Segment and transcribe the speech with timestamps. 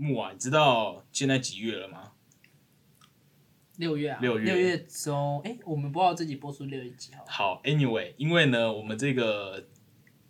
[0.00, 2.12] 木啊，你知道现在几月了吗？
[3.76, 7.22] 六月啊，六月六月中，哎、我们不知道自己播出六月几号。
[7.28, 9.66] 好，Anyway，因为呢，我们这个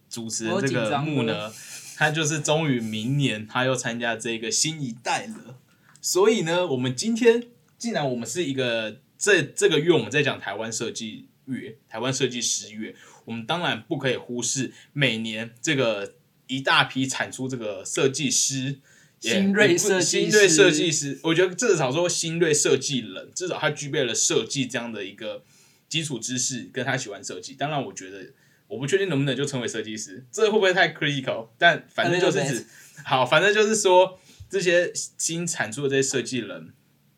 [0.08, 1.52] 主持人我这个木呢，
[1.96, 5.60] 他就是终于明年他要参加这个新一代了，
[6.00, 7.48] 所以呢，我们今天
[7.78, 16.14] 既然我们是一个这这个月我们在讲台湾设计月，台湾设计师月，我们当然不可以忽视每年这个
[16.48, 18.80] 一大批产出这个设计师。
[19.20, 25.45] 也新锐设计新锐设计师，我觉得至少说新锐设计人，至少他具备了设计这样的一个
[25.88, 27.54] 基础知识，跟他喜欢设计。
[27.54, 28.32] 当然，我觉得
[28.66, 31.48] 我不确定能不能就成为设计师，这会不会太 critical？
[31.59, 32.66] 但反正就是指
[33.04, 36.73] 好，反正就是说这些新产出的这些设计人，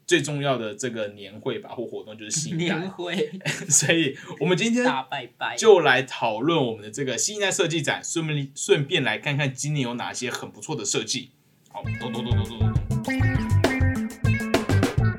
[0.04, 3.30] 最重要的这个年会吧或活动就是新一年代， 会
[3.68, 11.30] 所以我们今天大拜拜，就来讨论我们的这个新一代设计展，顺便顺便来看看今年有哪些很不错的设计。
[11.74, 12.72] 好，咚咚咚咚咚咚咚。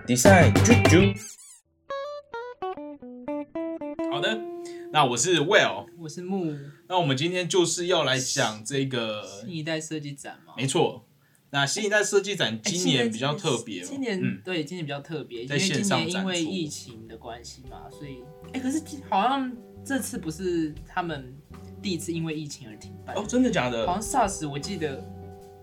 [0.05, 1.17] Design 啾啾。
[4.11, 4.39] 好的，
[4.91, 6.55] 那我是 Well，我是木
[6.87, 10.53] 那我们今天就是要来讲这个，新一代设计展嘛。
[10.55, 11.07] 没错。
[11.49, 19.51] 那新一代设计展哎今年比较特别哦，今年、嗯，对今年比较特别，因在为今线上展年因为疫情的关系嘛，所以哎、可是好像
[19.83, 21.35] 这次不是他们
[21.81, 23.87] 第一次因为疫情而停办，哦，真的假的？
[23.87, 25.03] 好像 SARS 我记得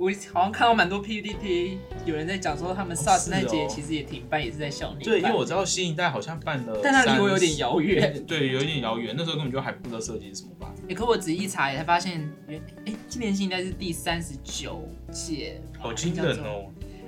[0.00, 5.04] 我好像看到蛮多 PPT 有人在讲说他们 SARS 是那届哦其实也停办，也是在校内办。
[5.04, 8.10] 对，因为我知道新一代好像办了，但它离我有点遥远。
[8.26, 10.74] 对，有一点遥远，那时候根本就还不知道设计是什么吧。
[10.88, 16.34] 哎、可我仔细查也才发现，原哎、今年新一代是第三十九届，好惊人！
[16.44, 16.64] 哦！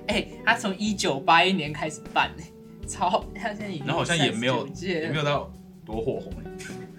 [0.09, 2.45] 哎、他从一九八一年开始办、 哎，
[2.87, 5.51] 超他现在已经然后好像也没有39届也没有到
[5.87, 6.51] 多火红哎，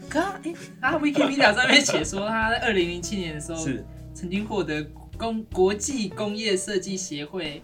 [0.10, 4.84] 可他哎、他 Wikipedia 上面写说，他在二零零七年的时候 是曾经获得
[5.24, 7.64] 工国际工业设计协会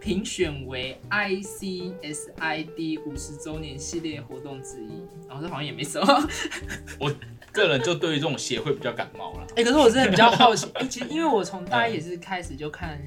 [0.00, 6.28] 评选为 ICSID 五十周年系列活动之一，然后这好像也没什么。
[6.98, 7.14] 我
[7.52, 9.46] 个人就对于这种协会比较感冒了。
[9.54, 13.00] 哎、可是我真的比较好奇，哎、 其实因为我从大一也是开始就看，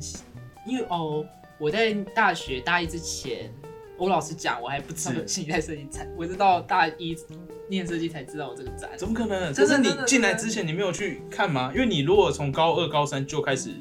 [0.66, 1.26] 因为哦，
[1.58, 3.52] 我在大学大一之前，
[3.98, 7.18] 我老实讲，我还不知道是有新一代设计展，我是到大一
[7.70, 8.90] 念设计才知道我这个展。
[8.98, 9.54] 怎么可能？
[9.54, 11.70] 就是你进来之前你没有去看吗？
[11.74, 13.74] 因为你如果从高二、高三就开始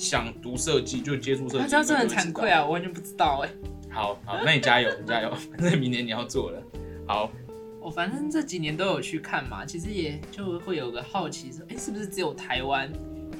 [0.00, 2.50] 想读设计，就接触设计，那这样真的很惭愧。
[2.50, 3.50] 啊，我完全不知道哎、
[3.92, 6.62] 好好，那你加油，你加油，反正明年你要做了。
[7.06, 7.30] 好，
[7.80, 12.90] 我反正这几年都有去看嘛，其实也就会有个好奇说，哎、是不是只有台湾？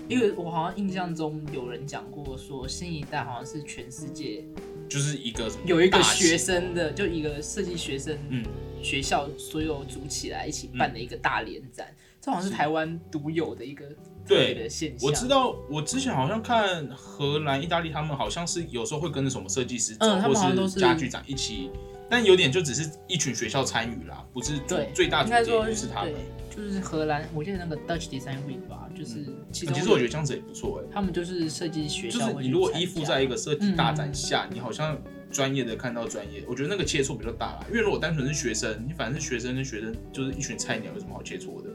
[0.06, 4.44] 因为我好像印象中有人讲过说，新一代好像是全世界
[4.88, 8.44] 就是一个什么有一个学生的，就一个设计学生，嗯，
[8.82, 11.86] 学校所有组起来一起办的一个大联展，
[12.20, 13.84] 这好像是台湾独有的一个
[14.30, 15.08] 特别的现象。
[15.08, 21.70] 我知道，我之前好像看荷兰、意大利，他们好像是有时候会跟着什么设计师走，嗯或是家具展一起，
[22.08, 26.14] 但有点就只是一群学校参与啦，不是最最大主角就是他们。
[26.54, 37.64] 就是荷兰，我记得那个 Dutch Design Week 吧，就是其中、其实我觉得这样子也不错哎、他们就是设计学就是校会去参加，你如果依附在一个设计大嗯展下，你好像专业的看到专业，我觉得那个切磋比较大啦。
[37.70, 41.69] 因为如果单纯是学生，你反正是学生跟学生就是一群菜鸟，有什么好切磋的？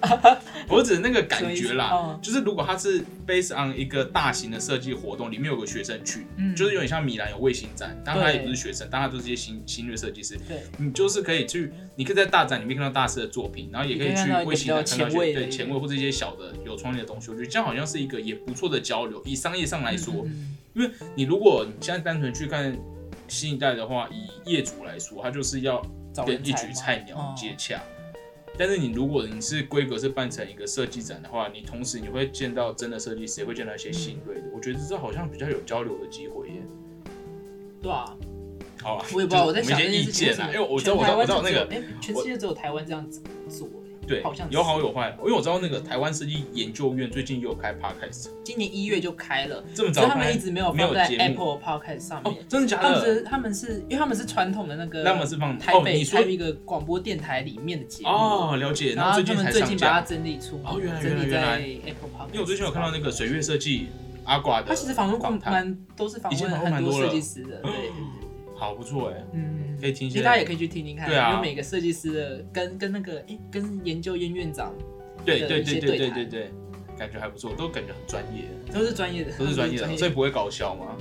[0.68, 6.54] 我指那个感觉啦思，就是如果它是 based on 一个大型的设计活动，里面有个学生去，嗯。
[6.54, 10.62] 就是有点像米兰有卫星展，当然他也不是学生，但他就是一些新新锐设计师，对。
[10.78, 19.22] 你就是可以去，你可以在大展里面看到大师的作品，然后也可以去卫星展看到一些对前卫或者一些小的有创意的东西，我觉得这样好像是一个也不错的交流。
[19.24, 22.76] 以商业上来说，嗯因为你如果你现在单纯去看
[23.28, 25.80] 新一代的话，以业主来说，他就是要
[26.26, 27.34] 跟一群菜鸟哦。
[27.36, 27.80] 接洽。
[28.56, 34.44] 但是你如果你是规格是办成一个设计展的话，你同时你会见到真的设计师，也会见到一些新锐的。
[34.54, 36.62] 我觉得这好像比较有交流的机会耶。
[37.82, 38.16] 对啊，
[38.80, 43.68] 好啊，我也不知道我在就是们一些意想这件事情见因为我知道我我知道那个哎，全世界只有台湾这样子做。
[44.04, 53.14] 哎对好像有好有坏，因为我知道那个台湾设计研究院最近也有开 podcast，今年一月就开了，这么早开他们一直没有放在 Apple Podcast 上哦面。，真的假他们的？
[53.14, 58.10] 是他们是因为他们是传统的那个，他们是放台北台北一个广播电台里面的节目。
[58.10, 60.06] 哦，了解，后最近然后他最近把它架。
[60.06, 61.58] 整理出，哦原来整理原来。
[61.58, 62.28] 在 Apple Podcast。
[62.28, 63.88] 因为我最近有看到那个水月设计
[64.24, 67.72] 阿寡的，他其实访问过蛮都是访问很多设计师的，对，
[68.64, 70.14] 好不错哎，嗯，可以听一下。
[70.14, 74.74] 其实大家也可以去听听看，对啊因为每个设计师的跟跟那个哎跟研究院院长
[75.24, 76.50] 对对对对对对对对，
[76.98, 80.10] 感觉还不错，都感觉很专业，都是专业的，都是专业的，所以。
[80.10, 80.96] 不会搞笑吗？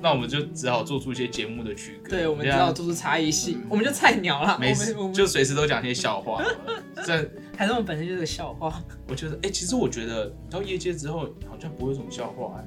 [0.00, 2.10] 那我们就只好做出一些节目的区隔。
[2.10, 6.44] 对，我们只好做出差异性，我们就菜鸟啦，没事们我，们就随时都讲一些笑话。
[7.04, 7.12] 这
[7.56, 8.82] 还是我们本身就是个笑话。
[9.08, 12.64] 我觉得，哎、其实我觉得到业界之后，好像不会有什么笑话、哎，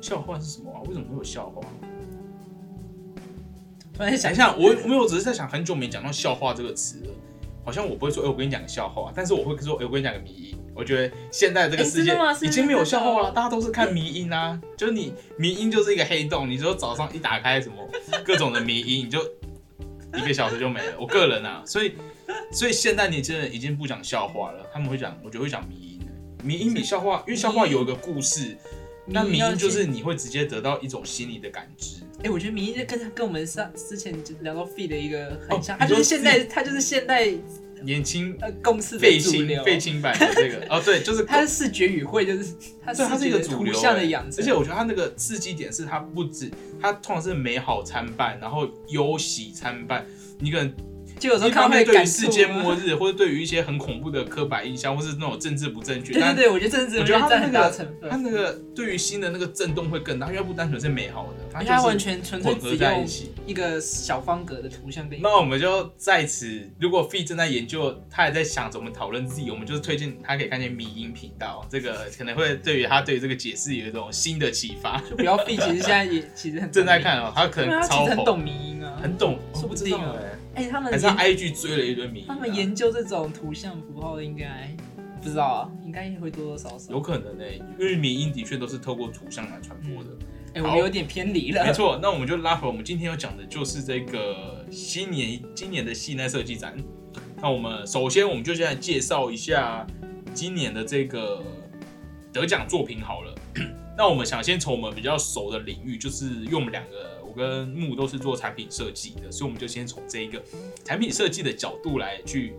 [0.00, 0.78] 笑话是什么啊？
[0.86, 1.60] 为什么会有笑话？
[3.94, 7.10] 突然想想一下，我没有，我只是在想，很久没讲到笑话这个词了。
[7.62, 10.56] 好像我不会说，哎、我跟你讲个笑话，但是我会说，哎、我跟你讲个谜音。
[10.74, 14.58] 我觉得现在这个世界已经没有笑话了，大家都是看迷音啊。
[14.78, 17.76] 就是你迷音就是一个黑洞，你说早上一打开什么
[18.24, 19.20] 各种的迷音，你就
[20.16, 20.94] 一个小时就没了。
[20.98, 21.94] 我个人啊，所以
[22.50, 26.00] 所以现在年轻人已经不讲笑话了，他们会讲，我觉得会讲迷音。
[26.42, 28.56] 迷音比笑话，因为笑话有一个故事，
[29.04, 31.96] 那迷音就是你会直接得到一种心理的感知。
[32.22, 37.26] 哎、我觉得迷就跟跟我们上之前聊到 feed 的一个很像，哦它就是现代，他就是现代
[37.82, 42.52] 年轻呃公司废青的主流，废青版的这个哦，对，就是 他是视觉语汇，就是
[42.84, 46.50] 他是他是一个主流欸像的养成，而且我觉得他那个刺激点是他不止，
[46.80, 50.04] 他通常是美好参半，然后忧喜参半。
[50.42, 50.72] 你可能
[51.20, 63.32] 就有时候一看到会方面对于感触世界啊末日，或者对于一些很恐怖的刻板印象，或是那种政治不正确，但对对对，我觉得政治我觉得它占很大那个成分它，那个对于新的那个震动会更大，因为它不单纯是美好的，它因为它完就是全纯粹混合只在一起。
[63.46, 75.02] 一个小方格的图像跟那我们就在此，如果 Fee 正在研究，他也在想怎么讨论自己，我们就是推荐他可以看见迷音频道，这个可能会对于他对于这个解释有一种新的启发。
[75.10, 79.98] 就不要 feed，其实现在也其实很 正在看哦，他可能其实很懂迷音啊，很懂，说不定
[80.68, 84.74] 还是他 IG 追了一堆迷啊，他们研究这种图像符号，应该
[85.22, 86.90] 不知道啊，应该会多多少少。
[86.92, 87.44] 有可能呢，
[87.78, 90.10] 因为迷音的确都是透过图像来传播的。
[90.52, 91.64] 哎、我们有点偏离了。
[91.64, 96.76] 没，错，那我们就拉回我们今天要讲的就是这个新年今年的系内设计展。
[97.40, 99.86] 那我们首先我们就先来介绍一下
[100.34, 101.42] 今年的这个
[102.32, 103.34] 得奖作品好了。
[103.96, 110.42] 那我们想先从我们比较熟的领域，就是因为我们两个我跟木都是做产品设计的，所以我们就先从这一个
[110.84, 112.54] 产品设计的角度来去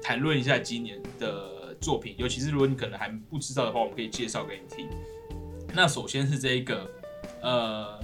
[0.00, 2.14] 谈论一下今年的作品。
[2.16, 4.88] 尤其是如果你可能还不知道的话，我们可以介绍给你听。
[5.74, 6.88] 那首先是这一个，
[7.42, 7.98] 呃，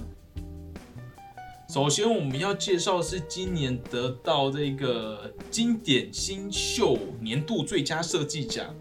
[1.69, 8.75] 首先我们要介绍是今年得到这个经典新秀年度最佳设计奖，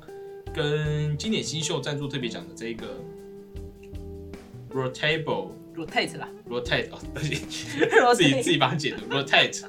[0.53, 2.87] 跟经典新秀赞助特别奖的这个
[4.73, 5.51] Rotable
[5.85, 7.35] rotate 啦 Rotate 哦，对不起，
[8.15, 8.51] 自己自。
[8.51, 9.65] 己把它解读 Rotate，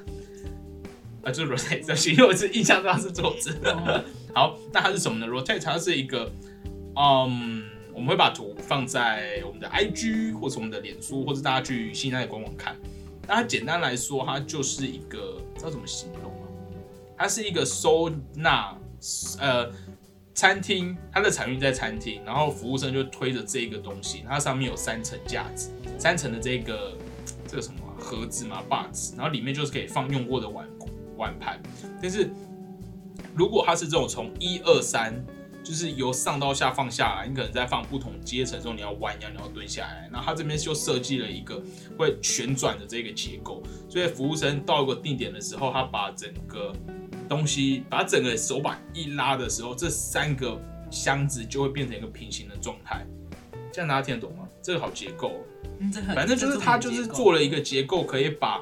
[1.22, 3.56] 啊，就是 Rotate，对不起，因为我是印象中它是桌子。
[3.64, 4.04] 哦
[4.34, 6.30] 好，那它是什么呢？Rotate 它是一个，
[6.96, 7.62] 嗯，
[7.92, 12.74] 我们会把图放在我们的 IG 或是我们的脸书，或者大家去新奈的官网看。
[13.28, 16.46] 那它简单来说，它就是一个，知道怎么形容吗？
[17.16, 18.74] 它是一个收纳，
[19.38, 19.70] 呃，
[20.34, 26.96] 餐厅，它的产品在餐厅，然后服务生就推着这个东西，它上面有三层架子，三层的这个
[27.46, 30.66] 这个什么、盒子嘛把子然后里面就是可以放用过的碗
[31.16, 31.60] 碗盘，
[32.00, 32.30] 但是
[33.34, 35.14] 如果它是这种从一二三，
[35.62, 40.08] 就是由上到下放下来，你可能在放不同阶层的时候，你要弯腰，你要蹲下来。
[40.12, 41.62] 然后它这边就设计了一个
[41.96, 46.72] 会旋转的这个结构，所以服务生到一个定点的时候，他把整个
[47.28, 50.60] 东西，把整个手把一拉的时候，这三个
[50.90, 53.06] 箱子就会变成一个平行的状态。
[53.72, 54.46] 这样大家听得懂吗？
[54.60, 55.40] 这个好结构哦、
[55.80, 58.60] 嗯，这很反正就是它就是做了一个结构，可以把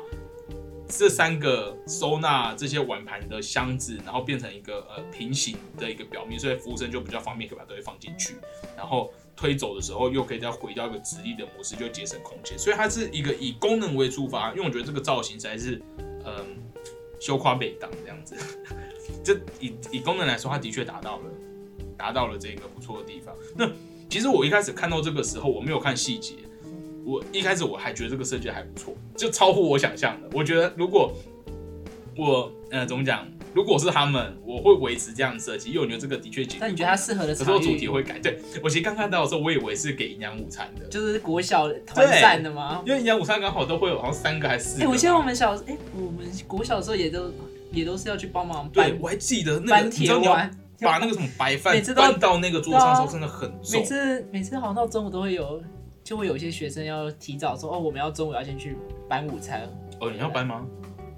[0.91, 8.35] 这三个收纳这些碗盘的箱子，然后变成一个呃平行的一个表面，所以服务生就比较方便可以把东西放进去，
[8.77, 12.59] 然后推走的时候又可以再回到一个直立的模式，就节省空间。
[12.59, 15.81] 所以它是一个以功能为出发，因为我觉得这个造型实在是
[16.25, 16.35] 嗯
[17.21, 18.37] 羞夸北当这样子。
[19.23, 21.25] 这以以功能来说，它的确达到了
[21.97, 23.35] 达到了这个不错的地方。
[23.57, 23.71] 那
[24.09, 26.35] 其实我一开始看到这个时候，我没有看细节，
[27.11, 30.29] 我一开始我还觉得这个设计还不错，就超乎我想象的。
[30.33, 31.13] 我觉得如果
[32.17, 36.47] 我呃怎么讲，如果是他们，我会维持这样的设计，因为我觉得这个的确。
[36.61, 38.21] 但你觉得它适合的可是我场域主题会改。
[38.21, 42.81] 对我其实刚看到的时候，我以为是给营养午餐的，就是国小团散的吗？
[42.87, 44.91] 因为营养午餐刚好都会有好像三个还是四哎、个。
[44.91, 47.33] 我记得我们小哎、我们国小的时候也都
[47.73, 50.51] 也都是要去帮忙对搬，我还记得那个，你知道你要铁碗，
[50.83, 53.83] 把那个什么白饭 搬到那个桌上的时候，真的很每。
[53.83, 55.61] 次每次好像到中午都会有，
[56.11, 58.77] 就会有一些学生要提早说哦，我们要中午要先去
[59.09, 59.63] 搬午餐。
[60.01, 60.67] 哦，你要搬吗？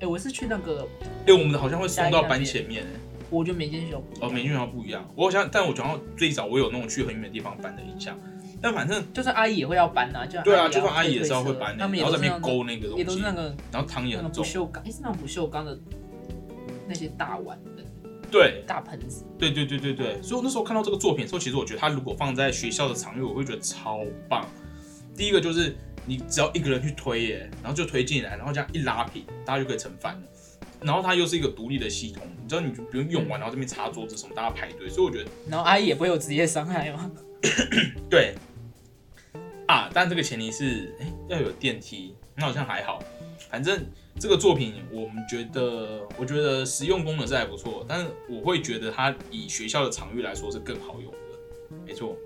[0.03, 0.87] 哎、我是去那个，
[1.27, 2.85] 哎，我们的好像会送到班前面。
[2.85, 2.89] 哎
[3.31, 5.03] 我觉得每间学校哦，样每间学校不一样。
[5.17, 8.15] 我好像，但我讲到最早，我有那种去很远的地方搬的印象。
[8.61, 14.45] 但反正就算阿姨也会要搬呐、就对啊，就算阿姨也推是要会搬然后在那都是勾那个东西，也都是那个然后汤也很重。
[14.45, 15.79] 不锈钢，哎、是那种不锈钢的
[16.87, 17.83] 那些大碗的
[18.31, 24.47] 对大盆子，对对对对对，所以我那时候看到这个作品的时候，其实我觉得它如果放在学校的场域，我会觉得超棒。
[25.17, 25.75] 第一个就是
[26.07, 30.23] 你只要一个人去推耶，然后就推进来，然后这样一拉平，大家就可以盛饭了。
[30.81, 37.11] 然后它又是一个独立的系统，你知道你就不用用完，然后这边擦桌子什么，大家排队，所以我觉得然后阿姨也不会有职业伤害吗？
[38.11, 38.35] 对，
[39.67, 43.01] 啊，但这个前提是，哎、要有电梯，那好像还好。
[43.49, 43.85] 反正
[44.19, 51.19] 这个作品，我们觉得，我觉得实用功能是还不错，但是我会觉得它以学校的场域来说是更好用的。
[51.87, 52.17] 没错，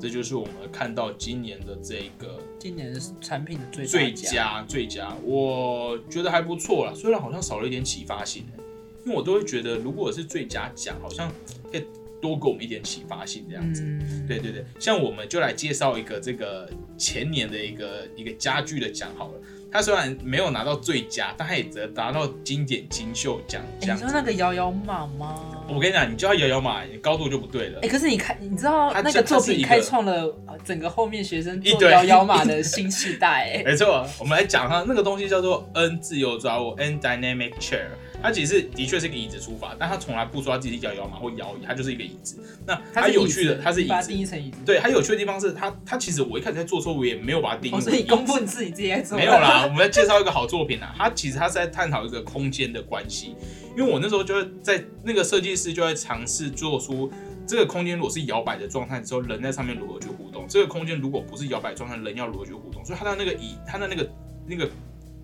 [0.00, 6.92] 这就是我们看到今年的这个今年的产品的最大最佳最佳，我觉得还不错啦。
[6.94, 8.62] 虽然好像少了一点启发性、欸，
[9.04, 11.30] 因为我都会觉得，如果是最佳奖，好像
[11.70, 11.84] 可以
[12.20, 13.82] 多给我们一点启发性这样子。
[13.82, 19.34] 嗯，对对对，像我们就来介绍一个这个前年的一个一个家具的奖好了。
[19.70, 25.57] 它虽然没有拿到最佳，但它也得达到经典金秀奖你说那个摇摇马吗？
[25.68, 27.88] 我跟你讲，你就要摇摇马，你高度就不对了哎、。
[27.88, 37.88] 可是你看，你知道那个作品开创了呃整个后面学生做摇摇马的新时代、欸， 没错，我们来讲哈那个东西叫做 N 自由抓握 N Dynamic Chair。
[38.22, 42.36] 它其实的确是一个椅子出发，但它从来不说它自己是摇摇马或摇椅，它就是一个椅子。
[42.66, 44.08] 那它有趣的，子它是椅你把它子。
[44.08, 47.90] 定义成椅子，对，它有趣的地方是它，它其实我一开始在做的时候，我也没有把它定义哦，为椅子。
[47.90, 50.94] 所以公布你自己自己在做，没有啦，我们要介绍一个好作品啊。
[50.98, 53.34] 它其实它是在探讨一个空间的关系，
[53.76, 57.10] 因为我那时候就会在那个设计师就在尝试做出
[57.46, 62.84] 这个空间如果是摇摆的状态之后，人在上面如何去互动；这个空间如果不是摇摆状态，人要如何去互动。
[62.84, 64.10] 所以它的那个椅，它的那个
[64.46, 64.68] 那个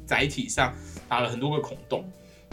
[0.06, 0.72] 载体上
[1.08, 2.04] 打了很多个孔洞。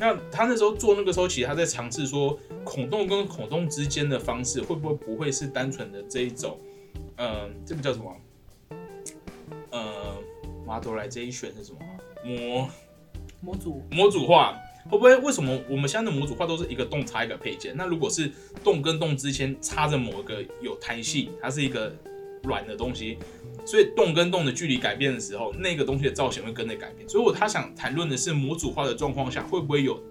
[0.01, 6.57] 那他那时候做那个时候，其实他在尝试说孔洞跟孔洞之间的方式会不会不会是单纯的这一种，
[7.17, 8.11] 嗯、这个叫什么？
[9.69, 10.17] 呃
[10.65, 11.79] ，modelization 是什么？
[12.25, 12.67] 模
[13.41, 15.15] 模组模组化会不会？
[15.17, 17.77] 为什么我们现在的模组化都是一个洞插一个配件？
[17.77, 18.31] 那如果是
[18.63, 21.95] 洞跟洞之间插着某一个有弹性，它是一个
[22.41, 23.19] 软的东西，
[23.65, 27.07] 所以洞跟洞的距离改变的时候，那个东西的造型会跟着改变。
[27.07, 30.01] 所以我他想谈论的是模组化的状况下，会不会有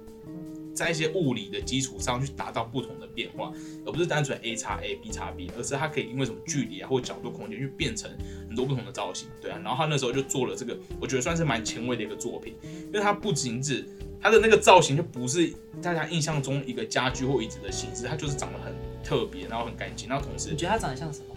[0.75, 3.53] 在一些物理的基础上去达到不同的变化，
[3.85, 8.11] 而不是单纯 A 叉 A B 叉 B，而是它可以因为什么距离啊或角度、空间去变成
[8.49, 9.61] 很多不同的造型，对啊。
[9.63, 12.55] 然后他那时候就做了这个，我觉得算是蛮前卫的一个作品，
[12.87, 13.85] 因为它不仅只
[14.23, 15.53] 它的那个造型就不是
[15.83, 21.30] 大家印象中一个家具或椅子的形式，它就是长得很特别，然后很干净，然后同时你觉得它长得像什么？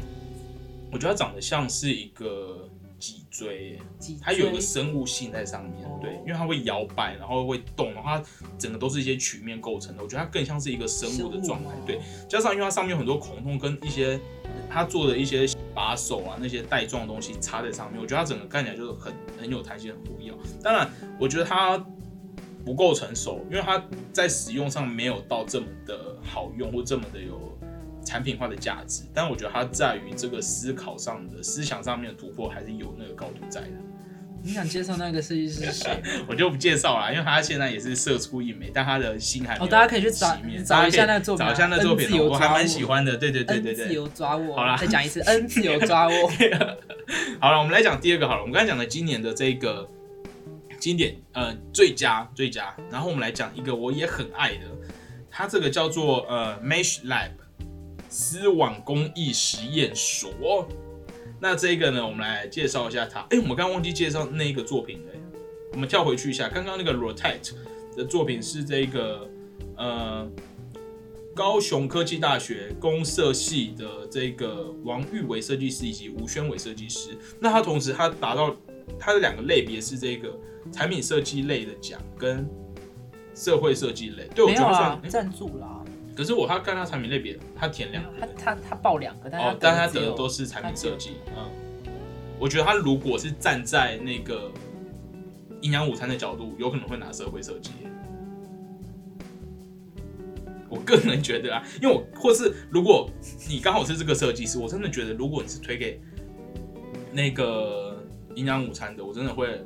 [0.94, 2.70] 我觉得它长得像是一个
[3.00, 3.80] 脊椎
[4.22, 8.24] 它有一个生物性在上面哦，对，因为它会摇摆，然后会动，然后它
[8.58, 14.20] 整个都是一些曲面构成的，我觉得它更像是一个生物的状态对，加上因为它上面有很多孔洞跟一些
[14.70, 20.38] 它做的一些把手啊那些带状的东西插在上面，我觉得它整个看起来就是很很有弹性，很不一样。
[20.62, 21.84] 当然，我觉得它
[22.64, 23.84] 不够成熟，因为它
[24.14, 27.58] 在使用上没有到这么的好用或这么的有
[28.06, 33.72] 产品化的价值，但我觉得它在于这个思考上的思想上面的突破还是有那个高度在的。
[34.46, 36.04] 你想介绍那个设计师是谁？
[36.28, 43.16] 我就不介绍了，因为他现在也是社出一枚，但他的心还哦，大家可以去找找一下那个作品啊，找一下那个作品我还蛮喜欢的。
[43.16, 43.96] 对对对对对自对。
[43.96, 46.14] 由抓握，好啦再讲一次 N 自由抓握。
[47.40, 48.42] 好了，我们来讲第二个好了。
[48.42, 49.88] 我们刚才讲的今年的这个
[50.78, 54.66] 经典呃最佳最佳，然后我们来讲一个我也很爱的，
[55.32, 57.30] 它这个叫做呃 Mesh Lab
[58.13, 60.67] 丝网工艺实验所。
[61.39, 63.22] 那这个呢，我们来介绍一下它。
[63.32, 65.12] 哎，我们刚刚忘记介绍那一个作品了。
[65.72, 67.53] 我们跳回去一下，刚刚那个 Rotate
[67.98, 69.27] 的作品是这个
[69.75, 70.29] 呃
[71.34, 77.17] 高雄科技大学公社系的这个王玉伟设计师以及吴宣伟设计师。
[77.39, 78.55] 那他同时他达到
[79.00, 80.38] 他的两个类别是这个
[80.72, 82.48] 产品设计类的奖跟
[83.34, 84.29] 社会设计类。
[84.36, 85.83] 对我觉得算诶赞助啦。
[86.15, 88.34] 可是我他看他产品类别，他填两他个。
[88.34, 91.17] 他他报两个，但哦，但他得的都是产品设计。
[91.36, 91.50] 嗯，
[92.39, 94.51] 我觉得他如果是站在那个
[95.62, 97.72] 营养午餐的角度，有可能会拿社会设计。
[100.70, 103.08] 我个人觉得啊，因为我或是如果
[103.48, 106.01] 你刚好是这个设计师，我真的觉得如果你是推给
[107.12, 108.03] 那个
[108.36, 109.63] 营养午餐的，我真的会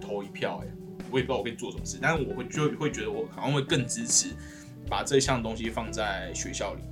[0.00, 0.68] 投一票、哎，
[1.10, 4.28] 我也不知道我可以做什么事，但是我会就会觉得我好像会更支持
[4.88, 6.90] 把这项东西放在学校里面。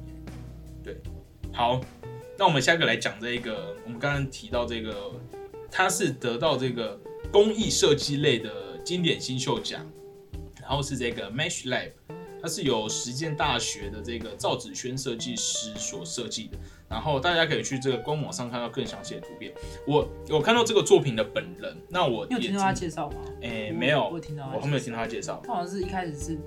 [0.83, 0.97] 对，
[1.53, 1.81] 好，
[2.39, 5.13] 那我们下一个来讲这个，我们刚刚提到这个，
[5.71, 6.99] 它是得到这个
[7.31, 9.87] 工艺设计类的经典新秀奖，
[10.61, 11.93] 然后是这个 Mesh Lab，
[12.43, 16.59] 它是由实践大学的这个赵子轩设计师所设计的，
[16.89, 19.53] 然后大家可以去这个官网上看到更详细的图片。
[19.87, 23.17] 我有看到这个作品的本人，那我你有听到他介绍吗？
[23.43, 25.41] 诶、我没有，我听到我还没有听到他介绍。
[25.47, 26.39] 他好像是一开始是，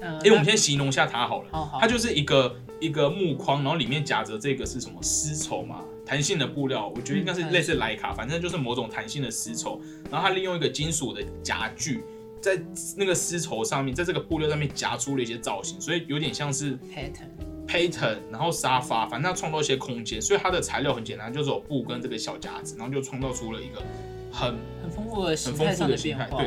[0.00, 1.78] 呃，因为我们先形容一下它好了。
[1.80, 9.80] 它就是一个一个木框，然后里面夹着这个是什么丝绸嘛，弹性的布料，我觉得应该是类似莱卡，反正就是某种弹性的丝绸。
[10.10, 12.04] 然后它利用一个金属的夹具，
[12.40, 12.60] 在
[12.96, 17.30] 那个丝绸上面，在这个布料上面夹出了一些造型，所以有点像是 pattern
[17.66, 23.82] pattern，然后沙发，反正它创造一些空间，所以它的材料很简单，就是有布跟这个小夹子，然后就创造出了一个
[24.30, 26.46] 很很丰富的形很丰富的形态对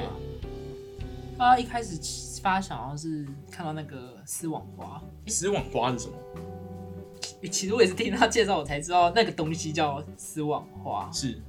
[1.37, 1.55] 啊。
[1.55, 1.99] 他一开始
[2.41, 6.13] 发想好像是看到那个丝网花，丝网花是什么？
[7.51, 11.39] 其实我也是听他介绍我才知道那个东西叫丝网花，是，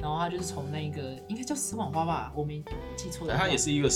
[0.00, 2.62] 然后他就是从那个应该叫丝网花吧，我没
[2.96, 3.88] 记错它也是一个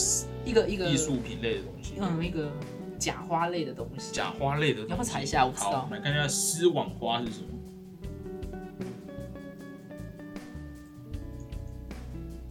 [0.45, 2.50] 一个一个艺术品类的东西，嗯一个
[2.99, 4.12] 假花类的东西。
[4.12, 4.90] 假花类的东西。
[4.90, 7.49] 要不要查一下我不知道，来看一下丝网花是什么。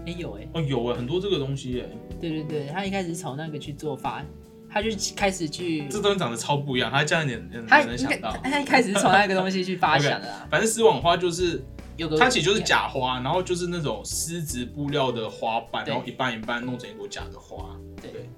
[0.05, 1.89] 哎、有哎、哦，有哎，很多这个东西哎，
[2.29, 4.23] 对对对，他一开始从那个去做发，
[4.69, 8.31] 他就开始去，这东西长得超不一样，他这样一点人他应该能想到。
[8.41, 11.61] 他一开始是从那个东西去发想的啊， 反正丝网花就是
[11.97, 17.77] 有个它其实就是假花，然后就是那种丝质布料的花瓣，对然后一半一半弄成一朵假的花。
[18.01, 18.29] 对，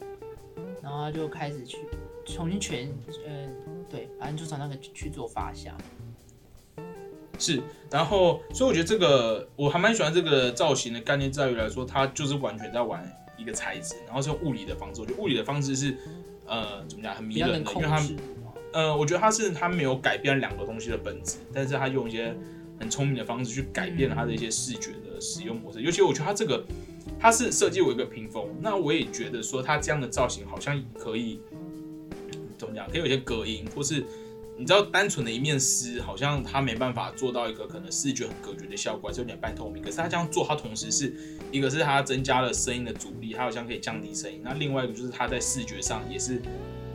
[0.82, 1.78] 然后他就开始去
[2.26, 2.90] 重新全，
[3.28, 3.54] 嗯、
[3.88, 5.78] 对，反正就从那个去做发想。
[7.38, 7.62] 是，
[7.92, 13.06] 然后所以我觉得这个我还蛮喜欢这个造型的概念，在于来说，它就是完全在玩
[13.38, 15.02] 一个材质，然后是用物理的方式。
[15.02, 15.98] 我觉得物理的方式是
[16.46, 18.02] 呃怎么讲很迷人的，因为它。
[18.74, 22.36] 呃，我觉得它是它没有改变两个东西的本质，但是它用一些
[22.78, 25.82] 很聪明的方式去改变了它的一些视觉的使用模式。
[25.82, 26.62] 尤其我觉得它这个
[27.18, 31.40] 它是设计为一个屏风，那我也觉得说它这样的造型好像可以
[32.58, 34.04] 怎么讲，可以有一些隔音，或是
[34.58, 39.84] 你知道单纯的一面丝，好像它没办法做到一个可能视觉很隔绝的效果，还是有点半透明。
[39.84, 41.14] 可是它这样做，它同时是
[41.52, 44.40] 一个是它增加了声音的阻力，它好像可以降低声音。
[44.42, 46.42] 那另外一个就是它在视觉上也是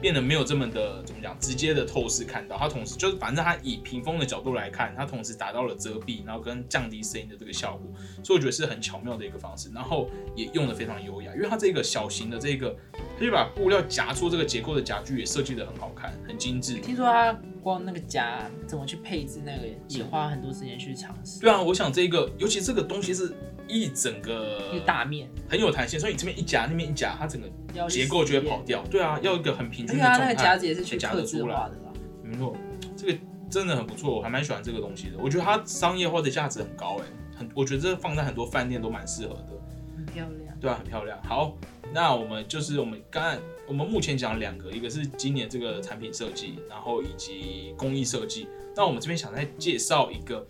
[0.01, 7.93] 变得没有这么的怎么讲直接的透视看到，它同时就是反正它以屏风的角度来看，它同时达到了遮蔽，然后跟降低声音的这个效果，
[8.23, 12.75] 所以我觉得是很巧妙的一个方式，然后也用的非常优雅，因为它这个小型的这个，
[13.19, 16.77] 它就把布料夹出这个结构的夹具也设计的很好看，很精致。
[16.79, 21.41] 听说它光那个夹怎么去配置那个，也花很多时间去尝试。
[21.41, 23.35] 对啊，我想这个，尤其这个东西是
[23.71, 28.83] 一整个大面，很有弹性，所以你这边一夹，那边一夹，它整个要结构就会跑掉。
[28.91, 30.21] 对啊，要一个很平均的重量。
[30.21, 31.93] 那个夹子也是去夹得出来化的啦。
[32.23, 32.57] 没错，
[32.97, 35.17] 这个真的很不错，我还蛮喜欢这个东西的。
[35.19, 37.05] 我觉得它商业化的价值很高哎，
[37.39, 39.49] 很，我觉得这放在很多饭店都蛮适合的。
[39.97, 40.59] 很漂亮。
[40.61, 41.19] 对啊，很漂亮。
[41.23, 41.57] 好，
[41.93, 48.47] 那我们就是我们刚才我们目前讲两个，一个是今年这个产品设计，然后以及工艺设计。
[48.77, 50.47] 那我们这边想再介绍一个，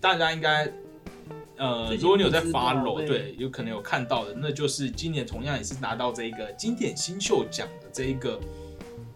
[0.00, 0.70] 大家应该
[1.60, 8.40] 呃，如果你有在不知道 follow，对对，有可能有看到的，那就是今年同样也是拿到这一个经典新秀奖的这一个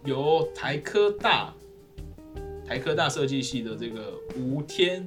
[0.03, 1.51] 由台科大
[2.63, 5.03] 台科大设计系的这个吴天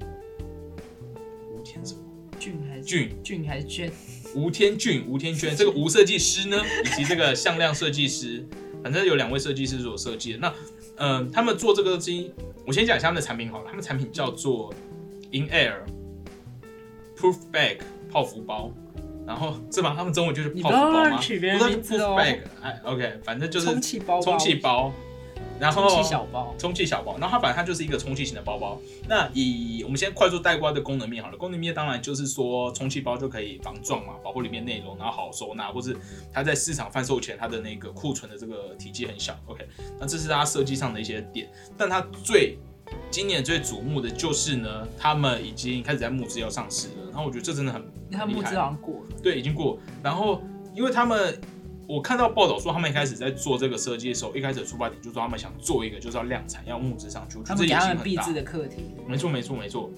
[1.53, 2.01] 吴天什么
[2.41, 3.89] 俊还是俊俊还是娟？
[4.35, 8.45] 吴天俊、吴天娟，这个吴设计师呢，以及这个向量设计师，
[8.83, 10.39] 反正有两位设计师所设计的。
[10.39, 10.55] 那，
[10.97, 12.33] 嗯、他们做这个机，
[12.67, 13.67] 我先讲一下他们的产品好了。
[13.69, 14.75] 他们产品叫做
[15.33, 15.77] In Air
[17.19, 17.79] Proof Bag
[18.11, 18.71] 泡芙包，
[19.27, 19.95] 然后是吧？
[19.97, 21.09] 他们中文就是泡芙包吗？
[21.09, 24.93] 乱取别人不是名字 Proof 哦 Bag，哎，OK，反正就是充气包包充气包，
[25.59, 26.55] 然后充气小包。
[26.59, 28.81] 充气小包，然后它反正它就是一个充气型的包包。
[29.09, 35.97] 那以我们先快速带过它的功能面好了，功能面当然就是说充气包就可以防撞嘛，保护里面内容，然后好收纳，或是
[36.33, 39.37] 它在市场贩售前它的那个库存的这个体积很小。
[39.47, 39.67] OK，
[40.01, 42.57] 那这是它设计上的一些点，但它最
[43.11, 49.79] 今年最瞩目的就是呢，他们已经开始在募资要上市了，然后我觉得这真的很他募资好像过了，对，已经过。
[50.03, 50.43] 然后，
[50.75, 51.39] 因为他们，
[51.87, 57.39] 我看到报道说，他们一开始在做这个设计的时候，一开始的出发点就是说他们想做一个就是要量产，要募资上去。
[57.45, 58.33] 他们给得这野心很大他们必制。
[58.33, 58.83] 的课题。
[59.07, 59.91] 没错，没错，没错。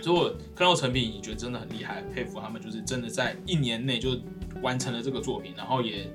[0.00, 4.18] 所以我看到成品，也觉得真的很厉害，佩服他们，就是真的在一年内就
[4.62, 6.10] 完成了这个作品，然后也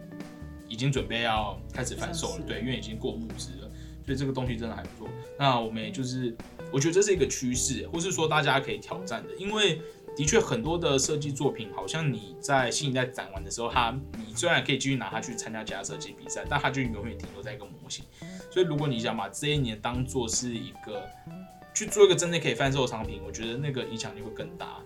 [0.68, 3.70] 已经准备要开始贩售了对，因为已经过募资了，
[4.04, 5.08] 所以这个东西真的还不错。
[5.38, 6.36] 那我们也就是，
[6.74, 9.80] 我觉得这是一个趋势，或是说大家可以挑战的，因为
[10.18, 18.04] 的确很多的设计作品，好像你在新一代展完的时候，它你虽然可以继续拿它去参加其他设计比赛，但它就永远停留在一个模型。
[18.50, 21.08] 所以如果你想把这一年当做是一个
[21.72, 24.80] 去做一个真的可以贩售的商品，我觉得那个影响力会更大。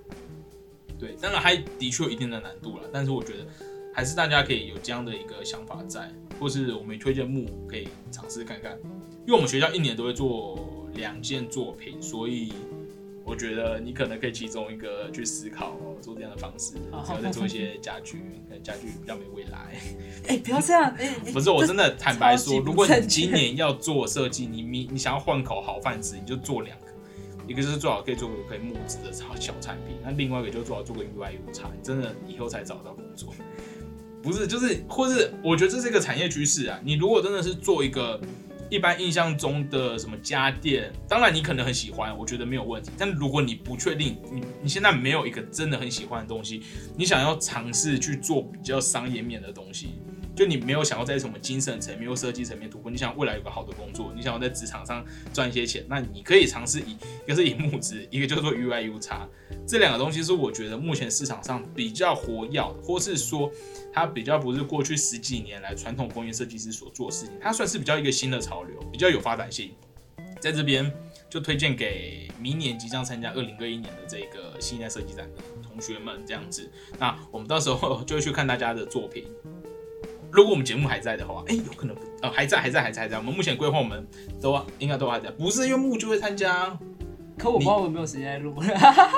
[1.00, 3.48] 对，当然还的确有一定的难度了，但是我觉得
[3.96, 8.78] 还是大家可以有这样的一个想法在，或是我们推荐木可以尝试看看，
[9.26, 12.52] 因为我们学校一年都会做两件作品，所以
[13.32, 18.18] 我觉得你可能可以其中一个去思考哦，做这样的方式，然后再做一些家具，
[18.50, 19.74] 可能家具比较没未来。
[20.28, 20.94] 哎，不要这样，
[21.32, 26.88] 不是，我真的坦白说，如果你今年要做设计，你你你想要换口好饭吃，你就做两个，
[27.48, 33.34] 一个就是最好可以做个可以募资的小小产品，那另外一个就最好做个 UI U 叉，你真的以后才找到工作。
[34.22, 36.78] 不是，就是或是我觉得这是一个产业趋势啊。
[36.84, 38.20] 你如果真的是做一个
[38.72, 42.90] 一般印象中的什么家电，当然你可能很喜欢，我觉得没有问题。
[42.98, 46.64] 但如果你不确定，你你现在没有一个真的很喜欢的东西，
[46.96, 50.00] 你想要尝试去做比较商业面的东西。
[50.36, 59.28] 就你没有想要在什么精神层面或设计层面突破，你想未来有个好的工作，你想要在职场上赚一些钱，那你可以尝试以一个是以木资，一个叫做 UI U 叉
[59.68, 63.52] 这两个东西是我觉得目前市场上比较活跃，或是说
[63.94, 69.72] 它比较不是过去十几年来传统工业设计师所做的事情，它算是比较一个新的潮流，比较有发展性，
[70.40, 70.92] 在这边
[71.30, 79.26] 就推荐给明年即将参加二零二一年的这个新一代设计展的同学们这样子，那我们到时候就会去看大家的作品。
[80.32, 83.18] 如果我们节目还在的话，哎，有可能呃还在还在还在还在。
[83.18, 84.08] 我们目前规划我们
[84.42, 86.78] 都应该都还在，不是因为木就会参加，
[87.38, 88.56] 可我不知道我没有时间录。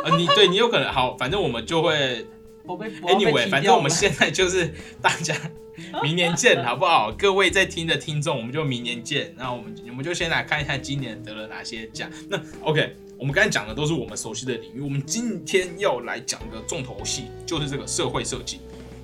[0.03, 2.25] 呃，你对你有可能好，反正我们就会。
[2.65, 5.35] 我被 Anyway，反正我们现在就是大家
[6.01, 7.11] 明年见，好不好？
[7.11, 9.35] 各位在听的听众，我们就明年见。
[9.37, 12.09] 那我们我们就先来看一下今年得了哪些奖。
[12.29, 18.61] 那 OK，我们刚才讲的都是我们熟悉的领域，我们今天要来讲的重头戏，就是这个社会设计。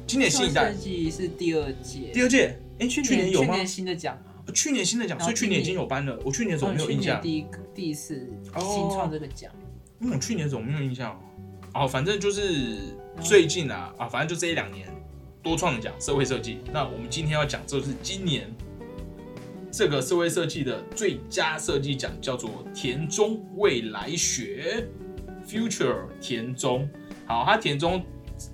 [0.09, 3.53] 今年新一代设计是第二届，第二届，哎，去年有吗？
[3.53, 4.17] 去年新的奖
[4.55, 6.19] 去年新的奖，所以去年已经有颁了。
[6.25, 7.21] 我去年怎么没有印象？
[7.21, 7.45] 第一
[7.75, 9.51] 第一次新创这个奖，
[9.99, 11.21] 嗯，我去年怎么没有印象？
[11.75, 12.79] 哦，反正就是
[13.21, 14.87] 最近啊啊，反正就这一两年
[15.43, 16.57] 多创奖社会设计。
[16.73, 18.51] 那我们今天要讲就是今年
[19.69, 24.87] 这个社会设计的最佳设计奖，叫做田中未来学
[25.47, 26.89] （Future 田中）。
[27.27, 28.03] 好，它田中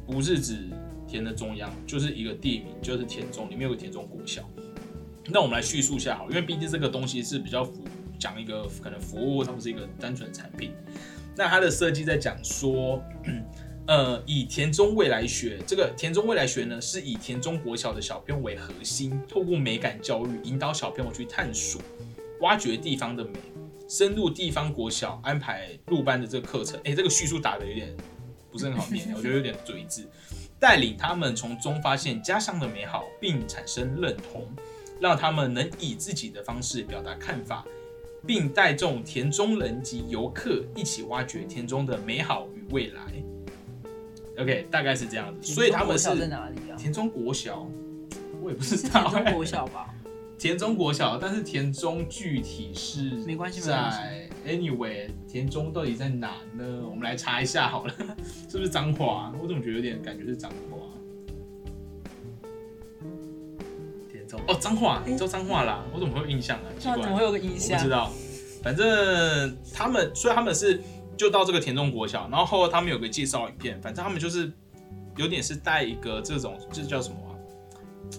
[0.05, 0.67] 不是指。
[1.15, 4.43] 田的中央就是一个地名，就是田中，里面有个田中国小。
[5.27, 7.83] 那我们来叙述一下好，因为毕竟这个东西是比较服
[8.19, 10.73] 讲一个可能服务，它不是一个单纯的产品。
[11.37, 13.01] 那它的设计在讲说，
[13.87, 21.81] 呃，以田中未来学这个田中未来学呢，是以田中国小的小朋友为核心，透过美感教育引导小朋友去探索、
[22.41, 23.39] 挖掘地方的美，
[23.87, 26.79] 深入地方国小安排入班的这个课程。
[26.83, 27.95] 哎，这个叙述打的有点
[28.51, 30.07] 不是很好念，我觉得有点嘴字。
[30.59, 34.47] 带领他们从中发现家乡的美好，并产生认同，
[34.99, 37.65] 让他们能以自己的方式表达看法，
[38.25, 43.01] 并带动田中人及游客一起挖掘田中的美好与未来。
[44.37, 45.53] OK，大概是这样子。
[45.53, 46.75] 所以他们是在哪里啊？
[46.77, 47.67] 田中国小，
[48.41, 49.09] 我也不知道。
[49.09, 49.93] 田中国小吧？
[50.37, 56.83] 田中国小，但是田中具体是没关系，在 Anyway，田中到底在哪呢？
[56.87, 57.93] 我们来查一下好了，
[58.49, 59.33] 是不是脏话？
[59.41, 60.77] 我怎么觉得有点感觉是脏话？
[64.11, 65.83] 田中哦，脏话，叫脏话啦！
[65.93, 66.67] 我怎么会有印象啊？
[66.77, 67.79] 奇怪，怎么会有个印象？
[67.79, 68.11] 不知道，
[68.61, 70.79] 反正他们，所以他们是
[71.17, 74.51] 就到这个田中国小，然后后他们有个介绍影片，反正他们就是
[75.15, 77.17] 有点是带一个这种，这叫什么？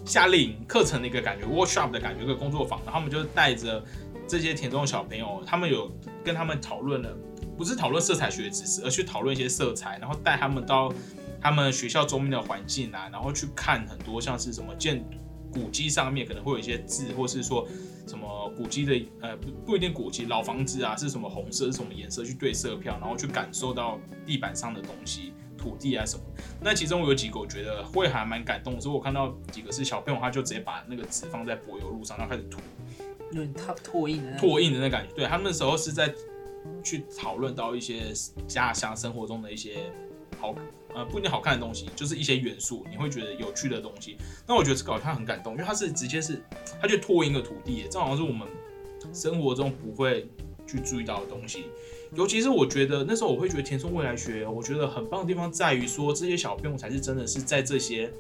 [0.05, 3.85] 夏令营课程的一个感觉，workshop 的感觉，一个工作坊，然后他们就带着
[4.29, 5.91] 这些田中小朋友，他们有
[6.25, 7.17] 跟他们讨论了，
[7.57, 10.93] 不是讨论色彩学知识，而去讨论一些色彩，然后带他们到
[11.41, 15.05] 他们学校周边的环境啊，然后去看很多像是什么建
[15.53, 17.67] 古迹上面可能会有一些字，或是说
[18.07, 25.33] 什么古迹的呃不不一定古迹老房子啊是什么红色是什么颜色去对色票，然后去感受到地板上的东西。
[25.57, 26.23] 土地啊什么，
[26.61, 32.61] 那其中我有几个我觉得会还蛮感动，所以我看到几个是小朋友，他就直接把那个纸放在柏油路上，然后开始涂，
[33.33, 36.13] 因为他拓印的拓印的那感觉，对他们那时候是在
[36.83, 38.13] 去讨论到一些
[38.47, 39.91] 家乡生活中的一些
[40.39, 40.55] 好
[40.95, 44.17] 呃不一定好看的东西，就是一些元素，你会觉得有趣的东西。
[44.47, 46.43] 那我觉得这个好像很感动，因为他是直接是
[46.81, 48.47] 他就拓印个土地，这好像是我们
[49.13, 50.29] 生活中不会
[50.67, 51.67] 去注意到的东西。
[52.15, 58.13] 尤其是我觉得那时候我会觉得田中未来学，我觉得很棒的地方在于说这些小朋友才是真的是在这些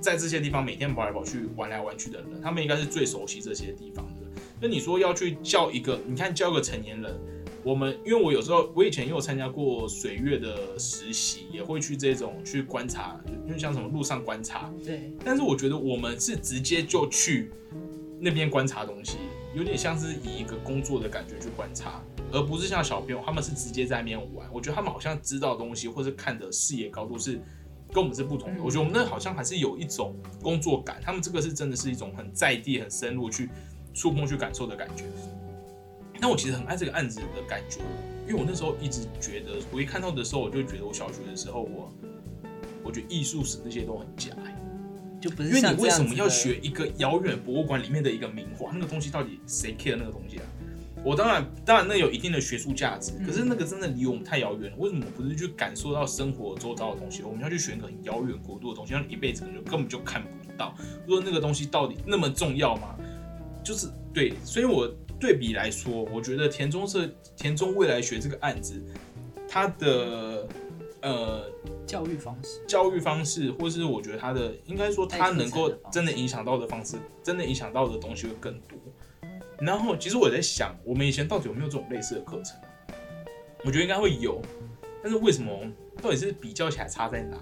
[0.00, 4.40] 在这些地方每天跑来跑去玩来玩去的人，他们应该是最熟悉这些地方的。
[4.60, 7.14] 那你说要去教一个，你看教个成年人，
[7.62, 15.12] 我们因为我有时候我以前也有参加过水月的实习，也会去这种去观察，因为像什么路上观察，对。
[15.24, 17.50] 但是我觉得我们是直接就去
[18.18, 19.18] 那边观察东西，
[19.54, 22.02] 有点像是以一个工作的感觉去观察。
[22.32, 24.48] 而不是像小朋友，他们是直接在那边玩。
[24.52, 27.40] 我觉得他们好像知道东西，或是看的视野高度是
[27.92, 28.62] 跟我们是不同的。
[28.62, 33.48] 我觉得我们那好像还是有一种工作感，他们这个是真的是一种很在地、很深入去
[33.94, 35.04] 触碰、去感受的感觉。
[36.20, 37.80] 那我其实很爱这个案子的感觉，
[38.26, 41.92] 因为我那时候一直觉得，我一看到的时候，我就觉得我小学的时候，我
[42.82, 44.32] 我觉得艺术史那些都很假，
[45.20, 48.70] 就不是因为你为什么要学一个遥远博物馆里面的一个名画？
[48.72, 50.44] 那个东西到底谁 care 那个东西啊？
[51.08, 54.76] 我当然，当然那有一定的学术价值，可是那个真的离我们太遥远了。
[54.76, 57.22] 为什么不是去感受到生活周遭的东西？
[57.22, 60.76] 我们要去选一个很遥远国度的东西，让你一辈子可能根本就看不到。
[61.06, 62.94] 说那个东西到底那么重要吗？
[63.64, 64.86] 就是对，所以我
[65.18, 68.78] 对比来说，我觉得田中社田中未来学这个案子，
[69.48, 70.46] 他的
[71.00, 71.50] 呃
[71.86, 78.78] 教育方式，教育方式，或是我觉得他的应该说他能够真的影响到的方式，真的影响到的东西会更多。
[79.60, 82.56] 然后其实我在想，我们以前到底有没有这种类似的课程？
[83.64, 84.40] 我觉得应该会有，
[85.02, 85.60] 但是为什么
[86.00, 87.36] 到底是比较起来差在哪？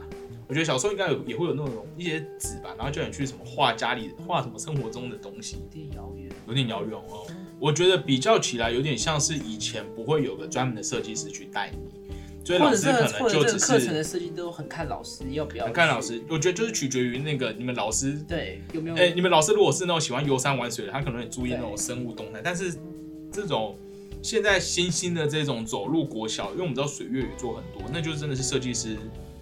[0.49, 6.31] 我觉得小时候应该有也会有那种一些纸吧，然后叫你去什么画家里画什么生活中的东西，有点遥远。
[6.47, 7.27] 有点遥远哦。
[7.59, 12.06] 我觉得比较起来有点像是以前不会有个专门的设计师去带你，
[12.47, 22.41] 所以老师可能就只这个课程的设计都很看老师要不要很看老师，我觉得就是取决于那个你们老师对有没有哎、你们老师如果是那种喜欢游山玩水的，他可能也注意那种生物动态。
[22.45, 22.73] 但是
[23.33, 23.77] 这种
[24.23, 28.97] 现在新兴的这种走入国小，因为我们知道水月语做很多，那就是真的是设计师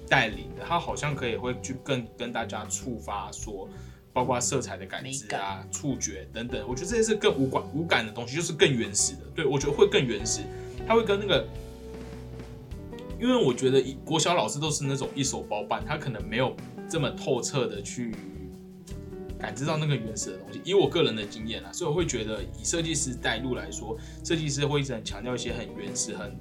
[0.08, 3.68] 带领的，他好像可以会去更跟大家触发说，
[4.14, 6.66] 包括色彩的感知啊、触觉等等。
[6.66, 9.20] 我觉得这些是更无感无感的东西，就是更原始的。
[9.34, 10.40] 对我觉得会更原始，
[10.88, 11.46] 他会跟那个。
[13.24, 16.54] 因为我觉得国小老师都是那种一手包办，他可能没有
[16.86, 18.14] 这么透彻的去
[19.38, 20.60] 感知到那个原始的东西。
[20.62, 26.38] 以我个人的经验啊，所以我会觉得以设计师带路来说，设计师会一直很强调一些很原始、很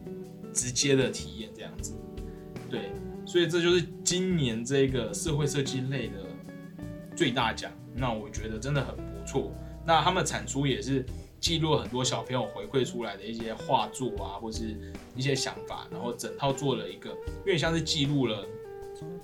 [0.51, 1.93] 直接的体验这样子。
[2.69, 2.91] 对，
[3.25, 6.15] 所以这就是今年这个社会设计类的
[7.15, 7.71] 最大奖。
[7.95, 9.53] 那我觉得真的很不错。
[9.85, 11.05] 那他们产出也是
[11.43, 18.47] 记录很多小朋友回馈出来的一些画作啊，或是一些想法，然后整套做了一个，有点像是记录了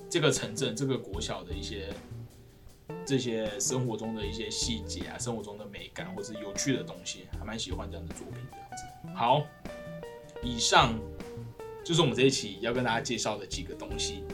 [0.06, 1.88] 这个城镇、这个国小的一些
[3.06, 9.18] 这些生活中的一些细节啊，生活中的美感或是有趣的东西，还蛮喜欢这样的作品这样子。
[9.18, 9.42] 好，
[10.42, 11.00] 以上
[11.82, 14.24] 就是我们这一期要跟大家介绍的几个东西。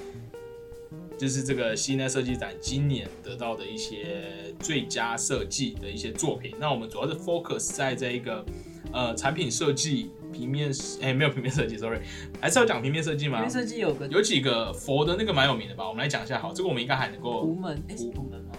[1.16, 6.54] 就是这个西奈设计展今年得到的一些最佳设计的一些作品。
[6.58, 8.44] 那我们主要是 focus 在这一个
[8.92, 12.00] 呃产品设计、平面哎、没有平面设计，sorry，
[12.40, 13.50] 还是要讲平面设计吗平面？
[13.50, 18.52] 设计有个有几个佛的那个蛮有名的吧，我们来讲一下好，这个我们应该还能够图门，哎、是图门吗？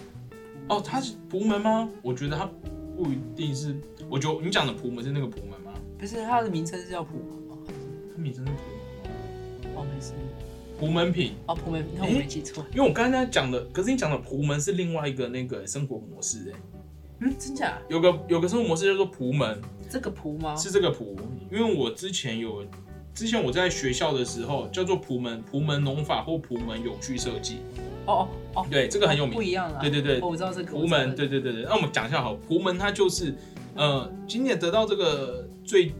[0.69, 1.89] 哦，它是仆门吗？
[2.01, 2.49] 我觉得它
[2.95, 3.75] 不一定是，
[4.09, 5.71] 我觉得你讲的仆门是那个仆门吗？
[5.97, 7.57] 不是，它的名称是叫普门吗？
[8.15, 9.81] 它名称是仆门吗？
[9.81, 10.13] 哦，没事。
[10.79, 12.63] 仆门品，哦，普门，那我没记错。
[12.71, 16.59] 因为我刚才讲的，可是你讲的仆门是另外一个那个生活模式哎、
[17.21, 17.79] 嗯，真假？
[17.89, 19.59] 有个有个生活模式叫做仆门，
[19.89, 20.55] 这个普吗？
[20.55, 21.15] 是这个仆，
[21.51, 22.63] 因为我之前有，
[23.15, 27.57] 之前我在学校的时候叫做仆门仆门农法或仆门有趣设计，
[28.05, 29.41] 哦哦哦，对，这个很有名不。
[29.41, 29.79] 一样啊。
[29.81, 30.71] 对对对哦，我知道这个。
[30.71, 33.33] 仆门，对对对对，那我们讲一下好，仆门它就是，
[33.73, 35.91] 呃，今年得到这个最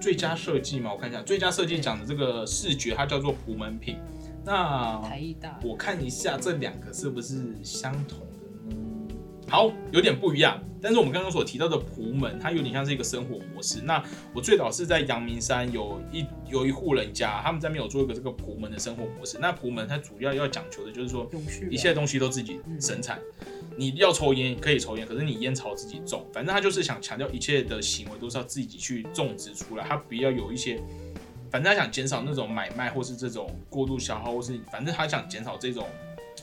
[0.00, 3.96] 最佳设计嘛，我看一下，最佳设计奖的这个视觉它叫做仆门品。
[4.44, 5.58] 那台艺大。
[5.62, 9.14] 我看一下这两个是不是相同的呢？
[9.48, 10.60] 好，有点不一样。
[10.82, 13.82] 但是我们刚刚所提到的仆门，它有点像是一个生活模式。
[13.82, 19.36] 那我最早是在阳明山有一有一户人家，他们在那边有做一个这个仆门的生活模式。
[19.38, 21.30] 那仆门它主要要讲求的就是说，
[21.70, 23.18] 一切东西都自己生产。
[23.76, 30.80] 你要抽烟可以抽烟，可是你烟草自己种，反正他就是想强调一切的行为都是要自己去种植出来，他不要有一些，
[31.50, 35.86] 反正他想减少那种买卖或是这种过度消耗，或是反正他想减少这种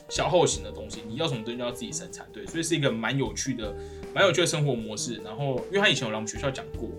[0.08, 1.02] 消耗型的东西。
[1.08, 3.74] 你要什么东西都要自己生产，对，所以是一个蛮有趣的、
[4.14, 5.16] 蛮有趣的生活模式。
[5.24, 6.90] 然后，因为他以前有来我们学校讲过，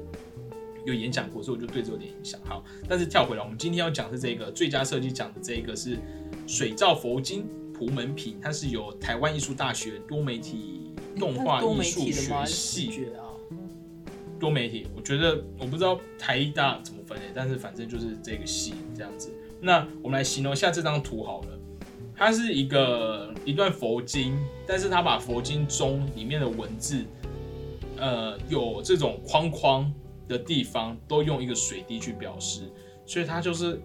[0.85, 2.39] 有演讲过，所以我就对这有点影响。
[2.43, 5.97] 好，但是跳回来，我们今天要讲的是这个最佳设计奖的这一个是
[6.47, 13.09] 水造佛经仆门品，它是由台湾艺术大学多媒体动画艺术学系？
[14.39, 19.29] 多媒体，我觉得我不知道台艺大怎么分类，但是反正就是这个系这样子。
[19.61, 21.59] 那我们来形容一下这张图好了，
[22.15, 27.03] 它是一个一段佛经，但是它把佛经中里面的文字，
[27.97, 29.93] 呃，有这种框框
[30.27, 32.61] 的地方都用一个水滴去表示，
[33.05, 33.81] 所以它就是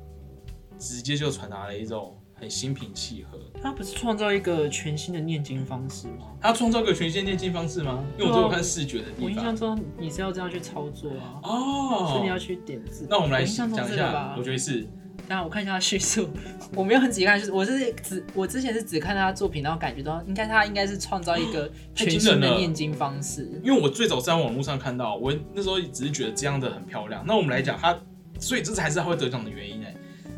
[0.78, 3.38] 直接就传达了一种很心平气和。
[3.62, 6.26] 他不是创造一个全新的念经方式吗？
[6.40, 8.04] 他创造个全新念经方式吗？
[8.18, 13.06] 因为我只有看视觉的地方我印象中你是要这样去操作啊，哦，所以你要去点字。
[13.08, 14.82] 那我们来讲一下吧，我觉得是
[15.26, 16.28] 等下我看一下叙述，
[16.74, 23.48] 我没有很仔细看，就是我是只我之前是只看他的作品，然后感觉到应该他应该是创造一个 全新的念经方式。
[23.64, 27.24] 因为我最早在网络上看到，我那时候只是觉得这样的很漂亮。
[27.26, 27.98] 那我们来讲他，
[28.38, 29.94] 所以这才是他会得奖的原因哎。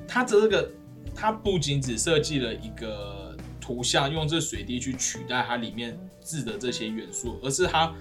[0.06, 0.70] 他的这个，
[1.16, 7.94] 它不仅只设计了一个图像，用这水滴去取代它里面字的这些元素，而是它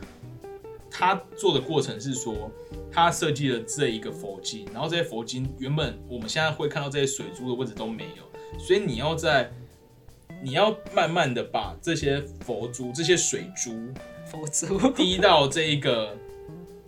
[0.92, 2.52] 它做的过程是说，
[2.92, 9.52] 它设计了这一个佛经，然后这些佛经原本我们现在会看到这些水珠的位置都没有，所以你要在
[10.44, 13.72] 你要慢慢的把这些佛珠、这些水珠
[14.26, 16.16] 佛珠滴到这一个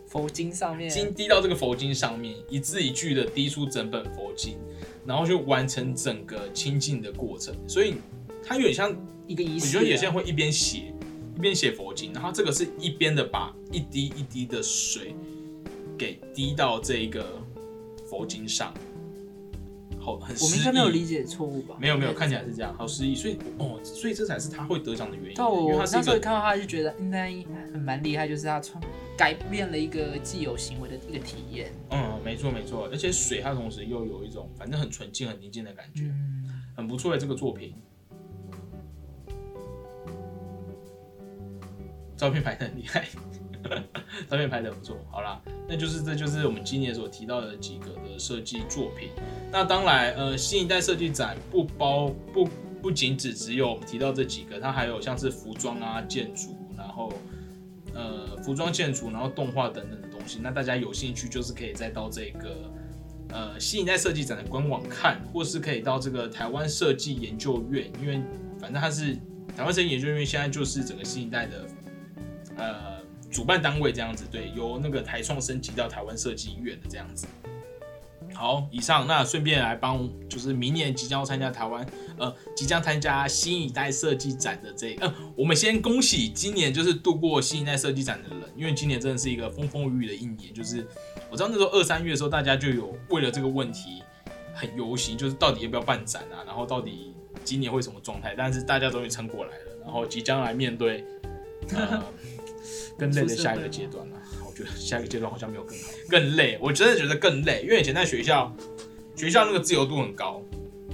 [0.08, 4.58] 佛经上面，金滴到这个佛经上面，一字一句的滴出整本佛经，
[5.08, 7.56] 然后就完成整个清净的过程。
[7.68, 7.96] 所以
[8.44, 9.66] 它有点像，一个仪式。
[9.66, 10.94] 我觉得有些人会一边写
[11.36, 15.16] 一边写佛经，然后这个是一边的把一滴一滴的水
[15.98, 17.42] 给滴到这一个
[18.10, 18.74] 佛经上，
[20.08, 20.88] 好很我们应诗该没有。
[20.88, 21.76] 理解错误吧？
[21.78, 23.14] 没有没有，看起来是这样，好失意。
[23.14, 27.30] 所以哦，所以这才是他会得奖的原因，但我因为他那时候是一个看到他就觉得应该
[27.74, 28.82] 很蛮厉害，就是他创
[29.18, 31.74] 改变了一个既有行为的一个体验。
[31.92, 37.76] 嗯，没错没错，而且水它同时又有一种反正很纯净、很宁静的感觉，嗯，很不错的这个作品。
[42.16, 43.06] 照片拍的很厉害，
[44.30, 44.98] 照片拍的不错。
[45.12, 49.10] 好啦，那就是这就是我们今年所提到的几个的设计作品。
[49.52, 52.50] 那当然，呃，新一代设计展不包不
[52.82, 57.12] 不仅只只有我们提到这几个，它还有像是服装啊、建筑，然后
[57.94, 60.40] 呃服装、建筑，然后动画等等的东西。
[60.42, 62.72] 那大家有兴趣，就是可以再到这个
[63.30, 68.22] 呃新一代设计展的官网看，或是可以到这个台湾设计研究院，因为
[68.60, 69.16] 反正它是
[69.56, 71.66] 台湾设计研究院，现在就是整个新一代的
[72.58, 72.87] 呃
[73.30, 77.28] 主办单位这样子，对，由那个台创升级到台湾设计院的这样子。
[78.34, 81.84] 好，以上那顺便来帮，就是明年即将要参加台湾
[82.18, 90.86] 呃即将参加新一代设计展的这呃，我们先恭喜今年就是度过新一代设计展的人，因为今年真的是一个风风雨雨的一年，就是
[91.32, 94.04] 我知道那时候二三月的时候，大家就有为了这个问题
[94.54, 101.04] 很游行，就是到底要不要办展啊，然后到底今年会什么状态，但是大家终于撑过来了，然后即将来面对
[101.74, 102.04] 呃
[102.98, 104.22] 更累的下一个阶段了。
[104.46, 108.56] 我觉得下一个阶段好像没有更好，更累，我真的觉得更累，因为以前在学校，
[109.16, 110.42] 学校那个自由度很高，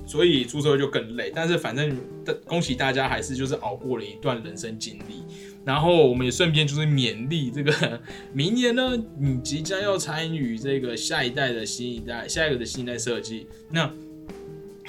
[0.06, 1.32] 所以出社会就更累。
[1.34, 1.98] 但是反正
[2.46, 5.24] 恭喜大家，还是就是熬过了一段人生经历。
[5.66, 8.02] 然后我们也顺便就是勉励这个
[8.34, 13.48] 明年呢，你即将要参与这个下一代的新一代，下一个的新一代设计。
[13.70, 13.89] 那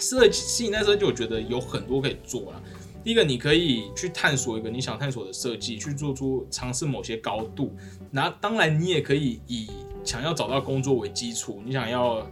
[0.00, 2.60] 设计新一代设计，我觉得有很多可以做啦。
[3.04, 7.70] 第一个，你可以去探索一个你想探索的设计，去做出尝试某些高度。
[8.10, 9.68] 那当然，你也可以以
[10.02, 12.26] 想要找到工作为基础，你想要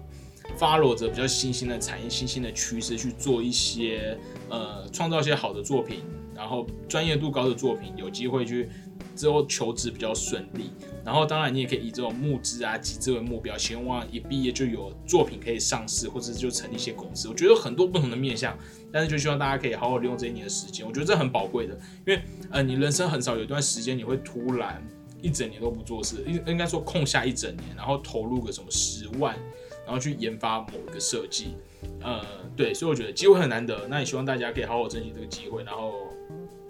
[0.58, 4.16] follow 着比较新兴的产业、新兴的趋势去做一些
[4.48, 5.98] 呃创造一些好的作品，
[6.34, 8.70] 然后专业度高的作品，有机会去
[9.14, 10.70] 之后求职比较顺利。
[11.04, 17.28] 然后当然你也可以以这种募资啊、集资为目标，希望一毕业就有作品可以上市，或者就成立一些公司。
[17.28, 18.56] 我觉得有很多不同的面向，
[18.92, 21.74] 但是就希望大家可以好好利用这一年的时间，我觉得这很宝贵的，
[22.06, 24.80] 因为呃你人生很少有一段时间你会突然
[25.20, 29.36] 一整年都不做事，应应该说空下一整年，然后投入个什么十万，
[29.84, 31.56] 然后去研发某一个设计，
[32.00, 32.24] 呃，
[32.56, 35.94] 对，所以我觉得机会很难得，那也希望大家可以好好珍惜这个机会，然后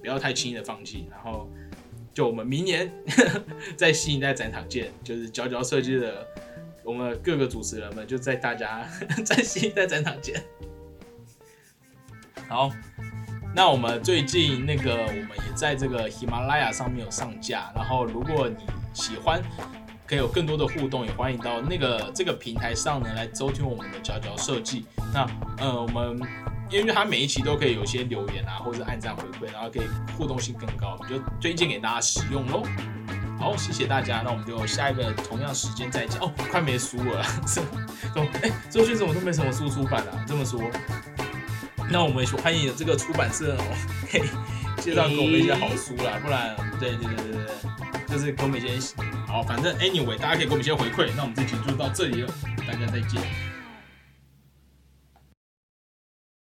[0.00, 1.48] 不要太轻易的放弃，然后
[2.14, 2.92] 就我们明年
[3.76, 6.26] 在新一代展场见，就是佼佼设计的
[6.84, 8.86] 我们各个主持人们就在大家
[9.24, 10.42] 在新一代展场见。
[12.48, 12.70] 好，
[13.54, 18.56] 那我们最近那个我们也在这个喜马拉雅上面有上架，然后如果你
[18.92, 19.42] 喜欢，
[20.06, 24.84] 可以有更多的互动，也欢迎到那个这个平台上呢来收听我们的佼佼设计。
[25.14, 25.26] 那
[25.58, 26.20] 呃，我们
[26.72, 29.82] 因为它每一期都可以有一些留言啊，或者按赞回馈，然后可以
[30.16, 32.62] 互动性更高，我们就推荐给大家使用喽。
[33.38, 36.20] 好，谢谢大家，那我们就下一个同样时间再见。
[36.20, 37.68] 哦，快没书了， 怎么
[38.14, 40.24] 怎么哎，周迅怎么都没什么书出版啊？
[40.26, 40.60] 这么说，
[41.90, 43.64] 那我们欢迎这个出版社哦，
[44.10, 44.22] 嘿
[44.78, 48.94] 介绍给我们一些好书啦，不然对对对对对，就是给我们一些
[49.26, 51.10] 好，反正 anyway，大家可以给我们一些回馈。
[51.16, 52.32] 那我们这期就到这里了，
[52.66, 53.51] 大家再见。